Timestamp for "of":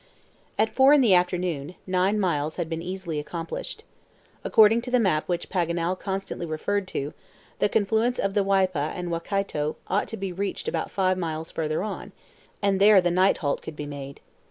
8.17-8.33